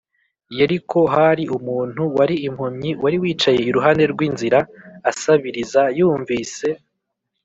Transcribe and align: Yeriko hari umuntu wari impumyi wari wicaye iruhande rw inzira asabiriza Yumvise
Yeriko 0.57 0.99
hari 1.15 1.43
umuntu 1.57 2.01
wari 2.17 2.35
impumyi 2.47 2.91
wari 3.03 3.17
wicaye 3.23 3.61
iruhande 3.69 4.03
rw 4.13 4.19
inzira 4.27 4.59
asabiriza 5.09 5.81
Yumvise 5.99 6.67